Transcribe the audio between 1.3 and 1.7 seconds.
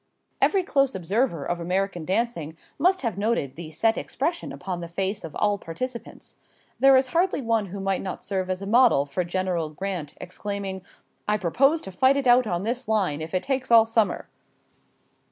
of